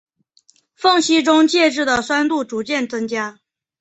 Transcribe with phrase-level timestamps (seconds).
[0.73, 3.39] 缝隙中介质的酸度逐渐增加。